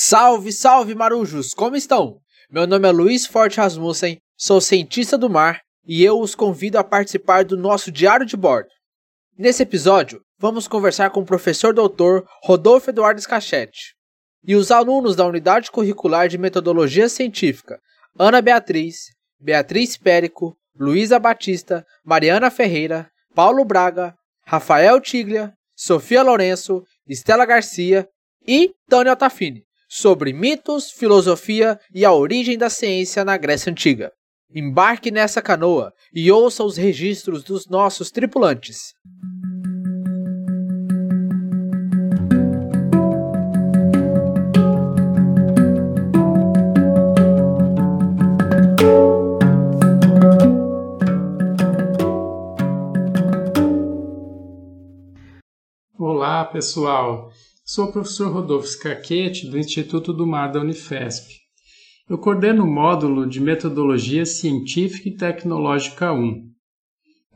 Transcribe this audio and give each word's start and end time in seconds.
Salve, 0.00 0.52
salve, 0.52 0.94
marujos! 0.94 1.52
Como 1.52 1.74
estão? 1.74 2.20
Meu 2.48 2.68
nome 2.68 2.86
é 2.88 2.92
Luiz 2.92 3.26
Forte 3.26 3.56
Rasmussen, 3.56 4.20
sou 4.36 4.60
cientista 4.60 5.18
do 5.18 5.28
mar 5.28 5.60
e 5.84 6.04
eu 6.04 6.20
os 6.20 6.36
convido 6.36 6.78
a 6.78 6.84
participar 6.84 7.44
do 7.44 7.56
nosso 7.56 7.90
diário 7.90 8.24
de 8.24 8.36
bordo. 8.36 8.68
Nesse 9.36 9.64
episódio, 9.64 10.22
vamos 10.38 10.68
conversar 10.68 11.10
com 11.10 11.22
o 11.22 11.26
professor 11.26 11.74
doutor 11.74 12.24
Rodolfo 12.44 12.90
Eduardo 12.90 13.20
Scachete 13.20 13.96
e 14.46 14.54
os 14.54 14.70
alunos 14.70 15.16
da 15.16 15.26
Unidade 15.26 15.68
Curricular 15.68 16.28
de 16.28 16.38
Metodologia 16.38 17.08
Científica 17.08 17.80
Ana 18.16 18.40
Beatriz, 18.40 19.06
Beatriz 19.40 19.96
Périco, 19.96 20.56
Luísa 20.78 21.18
Batista, 21.18 21.84
Mariana 22.04 22.52
Ferreira, 22.52 23.10
Paulo 23.34 23.64
Braga, 23.64 24.14
Rafael 24.46 25.00
Tiglia, 25.00 25.52
Sofia 25.74 26.22
Lourenço, 26.22 26.84
Estela 27.04 27.44
Garcia 27.44 28.08
e 28.46 28.72
Tânia 28.88 29.10
Altafini, 29.10 29.64
sobre 29.88 30.32
mitos, 30.34 30.90
filosofia 30.90 31.80
e 31.94 32.04
a 32.04 32.12
origem 32.12 32.58
da 32.58 32.68
ciência 32.68 33.24
na 33.24 33.36
Grécia 33.38 33.72
Antiga. 33.72 34.12
Embarque 34.54 35.10
nessa 35.10 35.40
canoa 35.40 35.92
e 36.12 36.30
ouça 36.30 36.62
os 36.62 36.76
registros 36.76 37.42
dos 37.42 37.66
nossos 37.66 38.10
tripulantes. 38.10 38.94
Olá, 55.98 56.44
pessoal. 56.44 57.32
Sou 57.70 57.84
o 57.84 57.92
professor 57.92 58.32
Rodolfo 58.32 58.66
Scarquete, 58.66 59.46
do 59.46 59.58
Instituto 59.58 60.10
do 60.10 60.26
Mar 60.26 60.50
da 60.50 60.58
Unifesp. 60.58 61.34
Eu 62.08 62.16
coordeno 62.16 62.64
o 62.64 62.66
módulo 62.66 63.28
de 63.28 63.42
Metodologia 63.42 64.24
Científica 64.24 65.10
e 65.10 65.14
Tecnológica 65.14 66.10
1. 66.10 66.48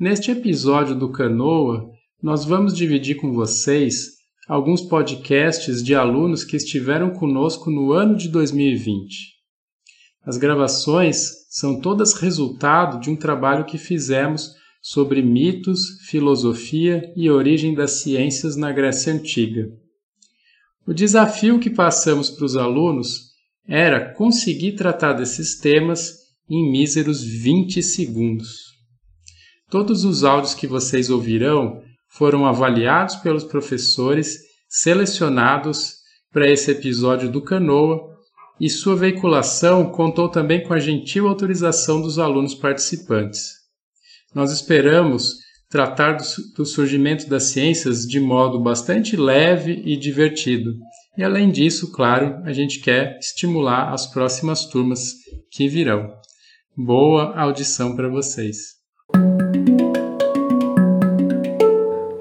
Neste 0.00 0.30
episódio 0.30 0.94
do 0.94 1.12
Canoa, 1.12 1.86
nós 2.22 2.47
vamos 2.47 2.74
dividir 2.74 3.16
com 3.16 3.34
vocês 3.34 4.06
alguns 4.48 4.80
podcasts 4.80 5.84
de 5.84 5.94
alunos 5.94 6.44
que 6.44 6.56
estiveram 6.56 7.11
conosco 7.11 7.70
no 7.70 7.92
ano 7.92 8.17
de 8.17 8.30
2020. 8.30 9.34
As 10.24 10.39
gravações 10.39 11.46
são 11.50 11.78
todas 11.78 12.14
resultado 12.14 12.98
de 13.00 13.11
um 13.11 13.17
trabalho 13.17 13.67
que 13.67 13.77
fizemos 13.77 14.55
sobre 14.80 15.20
mitos, 15.20 16.00
filosofia 16.08 17.12
e 17.14 17.30
origem 17.30 17.74
das 17.74 18.00
ciências 18.00 18.56
na 18.56 18.72
Grécia 18.72 19.12
Antiga. 19.12 19.81
O 20.86 20.92
desafio 20.92 21.61
que 21.61 21.70
passamos 21.70 22.28
para 22.28 22.44
os 22.44 22.56
alunos 22.56 23.33
era 23.66 24.12
conseguir 24.14 24.72
tratar 24.72 25.12
desses 25.12 25.58
temas 25.58 26.22
em 26.50 26.70
míseros 26.70 27.22
20 27.22 27.83
segundos. 27.83 28.72
Todos 29.70 30.05
os 30.05 30.24
áudios 30.24 30.55
que 30.55 30.66
vocês 30.66 31.08
ouvirão 31.08 31.80
foram 32.08 32.44
avaliados 32.44 33.16
pelos 33.16 33.44
professores 33.44 34.39
selecionados 34.69 35.94
para 36.33 36.50
esse 36.50 36.70
episódio 36.70 37.30
do 37.30 37.41
Canoa 37.42 38.12
e 38.61 38.69
sua 38.69 38.96
veiculação 38.96 39.91
contou 39.91 40.28
também 40.28 40.62
com 40.62 40.74
a 40.74 40.80
gentil 40.80 41.28
autorização 41.28 42.02
dos 42.02 42.19
alunos 42.19 42.55
participantes. 42.55 43.52
Nós 44.34 44.50
esperamos 44.50 45.42
tratar 45.73 46.19
do, 46.55 46.67
surgimento 46.67 47.27
das 47.31 47.45
ciências 47.45 48.06
de 48.06 48.20
modo 48.20 48.61
bastante 48.61 49.17
leve 49.17 49.83
e 49.87 49.97
divertido. 49.97 50.75
E 51.17 51.25
além 51.25 51.51
disso, 51.51 51.91
claro, 51.91 52.42
a 52.45 52.53
gente 52.53 52.79
quer 52.79 53.19
estimular 53.19 53.91
as 53.91 54.06
próximas 54.06 54.67
turmas 54.67 55.14
que 55.51 55.67
virão. 55.69 56.12
Boa 56.77 57.34
audição 57.41 57.97
para 57.97 58.06
vocês. 58.06 58.75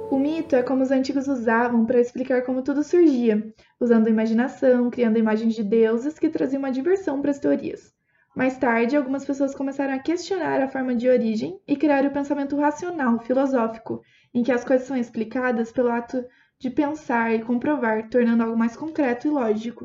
O 0.10 0.18
mito 0.18 0.56
é 0.56 0.64
como 0.64 0.82
os 0.82 0.92
antigos 0.92 1.28
usavam 1.28 1.86
para 1.86 2.00
explicar 2.00 2.44
como 2.44 2.62
tudo 2.62 2.84
surgia, 2.84 3.54
usando 3.82 4.08
a 4.08 4.12
imaginação, 4.12 4.90
criando 4.90 5.20
imagens 5.20 5.56
de 5.56 5.64
deuses 5.64 6.18
que 6.18 6.30
traziam 6.30 6.60
uma 6.60 6.72
diversão 6.72 7.22
para 7.22 7.32
as 7.32 7.40
teorias. 7.40 7.92
Mais 8.34 8.58
tarde, 8.58 8.96
algumas 8.96 9.26
pessoas 9.26 9.54
começaram 9.54 9.94
a 9.94 10.00
questionar 10.00 10.62
a 10.62 10.68
forma 10.70 10.96
de 10.96 11.10
origem 11.10 11.60
e 11.68 11.76
criar 11.76 12.06
o 12.06 12.12
pensamento 12.12 12.56
racional, 12.56 13.20
filosófico, 13.20 14.02
em 14.34 14.42
que 14.42 14.54
as 14.54 14.64
coisas 14.64 14.88
são 14.88 14.96
explicadas 14.96 15.70
pelo 15.72 15.92
ato 15.92 16.24
de 16.58 16.70
pensar 16.70 17.34
e 17.34 17.42
comprovar, 17.42 18.08
tornando 18.10 18.44
algo 18.44 18.58
mais 18.58 18.78
concreto 18.78 19.28
e 19.28 19.32
lógico. 19.32 19.84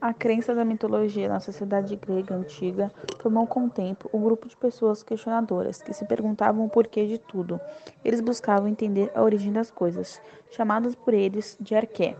A 0.00 0.14
crença 0.14 0.54
da 0.54 0.64
mitologia 0.64 1.28
na 1.28 1.38
sociedade 1.38 1.94
grega 1.94 2.34
antiga 2.34 2.90
formou 3.20 3.46
com 3.46 3.66
o 3.66 3.70
tempo 3.70 4.08
um 4.12 4.22
grupo 4.22 4.48
de 4.48 4.56
pessoas 4.56 5.02
questionadoras 5.02 5.82
que 5.82 5.92
se 5.92 6.06
perguntavam 6.06 6.64
o 6.64 6.70
porquê 6.70 7.06
de 7.06 7.18
tudo. 7.18 7.60
Eles 8.02 8.22
buscavam 8.22 8.68
entender 8.68 9.12
a 9.14 9.22
origem 9.22 9.52
das 9.52 9.70
coisas, 9.70 10.20
chamadas 10.50 10.94
por 10.94 11.12
eles 11.12 11.58
de 11.60 11.74
arqué. 11.74 12.16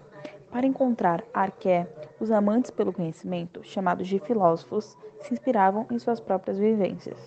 Para 0.52 0.66
encontrar 0.66 1.24
arqué, 1.32 1.88
os 2.20 2.30
amantes 2.30 2.70
pelo 2.70 2.92
conhecimento, 2.92 3.64
chamados 3.64 4.06
de 4.06 4.18
filósofos, 4.18 4.98
se 5.22 5.32
inspiravam 5.32 5.86
em 5.90 5.98
suas 5.98 6.20
próprias 6.20 6.58
vivências. 6.58 7.18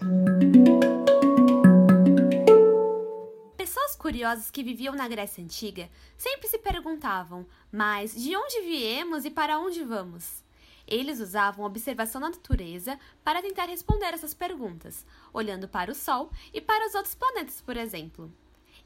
Pessoas 3.58 3.96
curiosas 3.96 4.52
que 4.52 4.62
viviam 4.62 4.94
na 4.94 5.08
Grécia 5.08 5.44
Antiga 5.44 5.90
sempre 6.16 6.48
se 6.48 6.60
perguntavam: 6.60 7.48
mas 7.72 8.14
de 8.14 8.38
onde 8.38 8.62
viemos 8.62 9.26
e 9.26 9.32
para 9.32 9.58
onde 9.58 9.84
vamos? 9.84 10.44
Eles 10.88 11.20
usavam 11.20 11.66
observação 11.66 12.22
da 12.22 12.30
natureza 12.30 13.00
para 13.24 13.42
tentar 13.42 13.66
responder 13.66 14.14
essas 14.14 14.36
perguntas, 14.36 15.04
olhando 15.34 15.68
para 15.68 15.92
o 15.92 15.96
Sol 15.96 16.30
e 16.54 16.62
para 16.62 16.88
os 16.88 16.94
outros 16.94 17.16
planetas, 17.16 17.60
por 17.60 17.76
exemplo. 17.76 18.32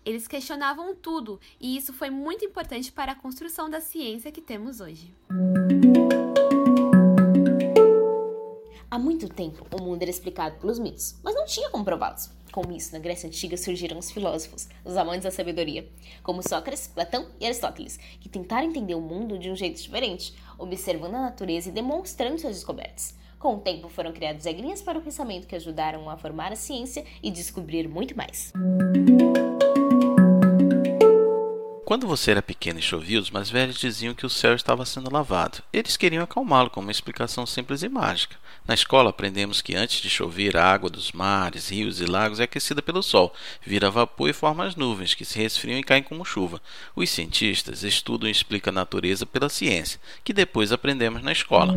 Eles 0.05 0.27
questionavam 0.27 0.95
tudo, 0.95 1.39
e 1.59 1.75
isso 1.77 1.93
foi 1.93 2.09
muito 2.09 2.45
importante 2.45 2.91
para 2.91 3.11
a 3.11 3.15
construção 3.15 3.69
da 3.69 3.81
ciência 3.81 4.31
que 4.31 4.41
temos 4.41 4.79
hoje. 4.79 5.13
Há 8.89 8.97
muito 8.97 9.29
tempo, 9.29 9.67
o 9.71 9.83
mundo 9.83 10.01
era 10.01 10.09
explicado 10.09 10.59
pelos 10.59 10.79
mitos, 10.79 11.19
mas 11.23 11.35
não 11.35 11.45
tinha 11.45 11.69
como 11.69 11.85
prová-los. 11.85 12.31
Com 12.51 12.71
isso, 12.71 12.91
na 12.93 12.99
Grécia 12.99 13.27
Antiga 13.27 13.55
surgiram 13.55 13.99
os 13.99 14.09
filósofos, 14.09 14.67
os 14.83 14.97
amantes 14.97 15.23
da 15.23 15.31
sabedoria, 15.31 15.87
como 16.23 16.41
Sócrates, 16.41 16.87
Platão 16.87 17.27
e 17.39 17.45
Aristóteles, 17.45 17.97
que 18.19 18.27
tentaram 18.27 18.67
entender 18.67 18.95
o 18.95 19.01
mundo 19.01 19.37
de 19.37 19.51
um 19.51 19.55
jeito 19.55 19.79
diferente, 19.79 20.33
observando 20.57 21.15
a 21.15 21.21
natureza 21.21 21.69
e 21.69 21.71
demonstrando 21.71 22.39
suas 22.39 22.55
descobertas. 22.55 23.15
Com 23.37 23.55
o 23.55 23.59
tempo, 23.59 23.87
foram 23.87 24.11
criadas 24.11 24.45
regrinhas 24.45 24.81
para 24.81 24.97
o 24.97 25.01
pensamento 25.01 25.47
que 25.47 25.55
ajudaram 25.55 26.09
a 26.09 26.17
formar 26.17 26.51
a 26.51 26.55
ciência 26.55 27.05
e 27.21 27.29
descobrir 27.29 27.87
muito 27.87 28.17
mais. 28.17 28.51
Quando 31.89 32.05
você 32.05 32.29
era 32.29 32.41
pequeno 32.43 32.77
e 32.77 32.83
chovia, 32.83 33.19
os 33.19 33.31
mais 33.31 33.49
velhos 33.49 33.79
diziam 33.79 34.13
que 34.13 34.23
o 34.23 34.29
céu 34.29 34.53
estava 34.53 34.85
sendo 34.85 35.11
lavado. 35.11 35.63
Eles 35.73 35.97
queriam 35.97 36.23
acalmá-lo 36.23 36.69
com 36.69 36.81
uma 36.81 36.91
explicação 36.91 37.47
simples 37.47 37.81
e 37.81 37.89
mágica. 37.89 38.35
Na 38.67 38.75
escola 38.75 39.09
aprendemos 39.09 39.59
que 39.59 39.73
antes 39.75 39.99
de 39.99 40.07
chover, 40.07 40.55
a 40.55 40.63
água 40.63 40.87
dos 40.87 41.11
mares, 41.11 41.69
rios 41.69 41.99
e 41.99 42.05
lagos 42.05 42.39
é 42.39 42.43
aquecida 42.43 42.79
pelo 42.79 43.01
sol, 43.01 43.33
vira 43.65 43.89
vapor 43.89 44.29
e 44.29 44.33
forma 44.33 44.67
as 44.67 44.75
nuvens, 44.75 45.15
que 45.15 45.25
se 45.25 45.39
resfriam 45.39 45.79
e 45.79 45.83
caem 45.83 46.03
como 46.03 46.23
chuva. 46.23 46.61
Os 46.95 47.09
cientistas 47.09 47.81
estudam 47.81 48.29
e 48.29 48.31
explicam 48.31 48.69
a 48.69 48.75
natureza 48.75 49.25
pela 49.25 49.49
ciência, 49.49 49.99
que 50.23 50.31
depois 50.31 50.71
aprendemos 50.71 51.23
na 51.23 51.31
escola. 51.31 51.73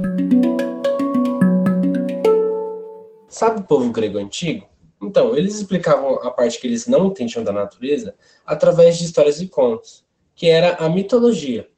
Sabe 3.31 3.61
o 3.61 3.65
povo 3.65 3.91
grego 3.91 4.19
antigo? 4.19 4.71
Então, 5.03 5.37
eles 5.37 5.57
explicavam 5.57 6.15
a 6.23 6.31
parte 6.31 6.61
que 6.61 6.67
eles 6.67 6.87
não 6.87 7.07
entendiam 7.07 7.43
da 7.43 7.53
natureza 7.53 8.15
através 8.47 8.97
de 8.99 9.05
histórias 9.05 9.41
e 9.41 9.49
contos, 9.49 10.02
que 10.35 10.49
era 10.49 10.75
a 10.77 10.89
mitologia. 10.89 11.69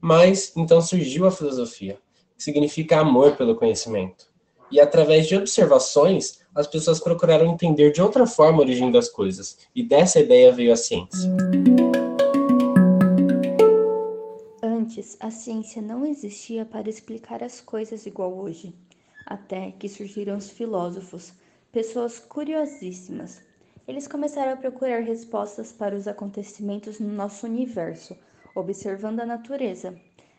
Mas 0.00 0.52
então 0.56 0.80
surgiu 0.80 1.26
a 1.26 1.30
filosofia, 1.30 1.98
que 2.36 2.44
significa 2.44 3.00
amor 3.00 3.36
pelo 3.36 3.56
conhecimento. 3.56 4.26
E 4.70 4.80
através 4.80 5.26
de 5.26 5.36
observações, 5.36 6.40
as 6.54 6.66
pessoas 6.66 7.00
procuraram 7.00 7.46
entender 7.46 7.92
de 7.92 8.00
outra 8.00 8.26
forma 8.26 8.58
a 8.58 8.62
origem 8.62 8.90
das 8.90 9.08
coisas, 9.08 9.58
e 9.74 9.82
dessa 9.82 10.20
ideia 10.20 10.52
veio 10.52 10.72
a 10.72 10.76
ciência. 10.76 11.30
Antes, 14.62 15.16
a 15.20 15.30
ciência 15.30 15.82
não 15.82 16.04
existia 16.06 16.64
para 16.64 16.88
explicar 16.88 17.42
as 17.42 17.60
coisas 17.60 18.06
igual 18.06 18.36
hoje, 18.36 18.74
até 19.26 19.72
que 19.72 19.88
surgiram 19.88 20.36
os 20.36 20.50
filósofos, 20.50 21.32
pessoas 21.72 22.18
curiosíssimas. 22.18 23.40
Eles 23.86 24.08
começaram 24.08 24.52
a 24.52 24.56
procurar 24.56 25.00
respostas 25.00 25.70
para 25.70 25.94
os 25.94 26.08
acontecimentos 26.08 26.98
no 26.98 27.12
nosso 27.12 27.46
universo, 27.46 28.16
observando 28.54 29.20
a 29.20 29.26
natureza. 29.26 29.94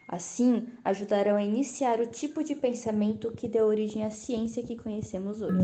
Assim, 0.08 0.68
ajudaram 0.84 1.36
a 1.36 1.44
iniciar 1.44 2.00
o 2.00 2.08
tipo 2.08 2.44
de 2.44 2.56
pensamento 2.56 3.32
que 3.32 3.48
deu 3.48 3.66
origem 3.66 4.04
à 4.04 4.10
ciência 4.10 4.64
que 4.64 4.76
conhecemos 4.76 5.42
hoje. 5.42 5.60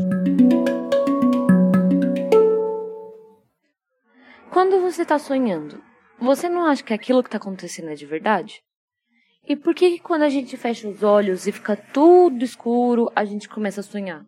Quando 4.50 4.80
você 4.80 5.02
está 5.02 5.18
sonhando, 5.18 5.82
você 6.20 6.48
não 6.48 6.64
acha 6.64 6.84
que 6.84 6.94
aquilo 6.94 7.22
que 7.22 7.28
está 7.28 7.38
acontecendo 7.38 7.88
é 7.88 7.94
de 7.94 8.06
verdade? 8.06 8.62
E 9.48 9.56
por 9.56 9.74
que, 9.74 9.92
que 9.92 9.98
quando 9.98 10.22
a 10.22 10.28
gente 10.28 10.56
fecha 10.56 10.88
os 10.88 11.02
olhos 11.02 11.48
e 11.48 11.52
fica 11.52 11.76
tudo 11.76 12.44
escuro, 12.44 13.10
a 13.16 13.24
gente 13.24 13.48
começa 13.48 13.80
a 13.80 13.84
sonhar? 13.84 14.24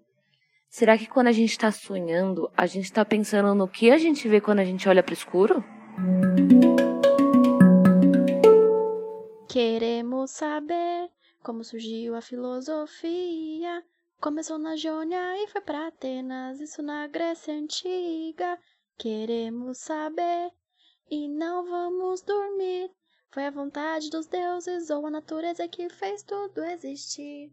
Será 0.76 0.98
que 0.98 1.06
quando 1.06 1.28
a 1.28 1.32
gente 1.32 1.52
está 1.52 1.70
sonhando, 1.70 2.50
a 2.56 2.66
gente 2.66 2.86
está 2.86 3.04
pensando 3.04 3.54
no 3.54 3.68
que 3.68 3.92
a 3.92 3.96
gente 3.96 4.28
vê 4.28 4.40
quando 4.40 4.58
a 4.58 4.64
gente 4.64 4.88
olha 4.88 5.04
para 5.04 5.12
o 5.12 5.14
escuro? 5.14 5.64
Queremos 9.48 10.32
saber 10.32 11.08
como 11.44 11.62
surgiu 11.62 12.16
a 12.16 12.20
filosofia. 12.20 13.84
Começou 14.20 14.58
na 14.58 14.74
Jônia 14.74 15.44
e 15.44 15.46
foi 15.46 15.60
para 15.60 15.86
Atenas, 15.86 16.58
isso 16.60 16.82
na 16.82 17.06
Grécia 17.06 17.54
Antiga. 17.54 18.58
Queremos 18.98 19.78
saber 19.78 20.50
e 21.08 21.28
não 21.28 21.64
vamos 21.64 22.20
dormir. 22.22 22.90
Foi 23.30 23.46
a 23.46 23.50
vontade 23.52 24.10
dos 24.10 24.26
deuses 24.26 24.90
ou 24.90 25.06
a 25.06 25.10
natureza 25.10 25.68
que 25.68 25.88
fez 25.88 26.24
tudo 26.24 26.64
existir. 26.64 27.52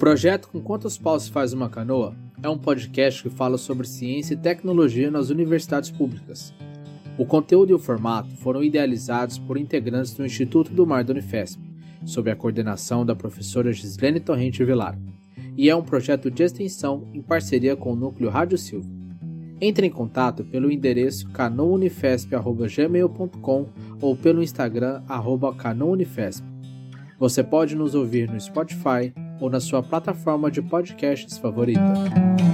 Projeto 0.00 0.48
Com 0.48 0.60
Quantos 0.62 0.96
Paus 0.96 1.24
se 1.24 1.30
faz 1.30 1.52
uma 1.52 1.68
canoa 1.68 2.16
é 2.42 2.48
um 2.48 2.56
podcast 2.56 3.22
que 3.22 3.28
fala 3.28 3.58
sobre 3.58 3.86
ciência 3.86 4.32
e 4.32 4.38
tecnologia 4.38 5.10
nas 5.10 5.28
universidades 5.28 5.90
públicas. 5.90 6.54
O 7.18 7.26
conteúdo 7.26 7.72
e 7.72 7.74
o 7.74 7.78
formato 7.78 8.34
foram 8.36 8.64
idealizados 8.64 9.38
por 9.38 9.58
integrantes 9.58 10.14
do 10.14 10.24
Instituto 10.24 10.72
do 10.72 10.86
Mar 10.86 11.04
da 11.04 11.12
Unifesp 11.12 11.60
sob 12.06 12.30
a 12.30 12.34
coordenação 12.34 13.04
da 13.04 13.14
professora 13.14 13.74
Gislene 13.74 14.20
Torrente 14.20 14.64
Vilar, 14.64 14.98
e 15.54 15.68
é 15.68 15.76
um 15.76 15.82
projeto 15.82 16.30
de 16.30 16.44
extensão 16.44 17.06
em 17.12 17.20
parceria 17.20 17.76
com 17.76 17.92
o 17.92 17.96
Núcleo 17.96 18.30
Rádio 18.30 18.56
Silva. 18.56 18.88
Entre 19.60 19.86
em 19.86 19.90
contato 19.90 20.42
pelo 20.44 20.70
endereço 20.70 21.28
canounifesp.gmail.com 21.28 23.68
ou 24.00 24.16
pelo 24.16 24.42
Instagram 24.42 25.02
canounifesp. 25.58 26.42
Você 27.18 27.44
pode 27.44 27.76
nos 27.76 27.94
ouvir 27.94 28.30
no 28.30 28.40
Spotify 28.40 29.12
ou 29.40 29.48
na 29.48 29.60
sua 29.60 29.82
plataforma 29.82 30.50
de 30.50 30.60
podcasts 30.60 31.38
favorita. 31.38 32.49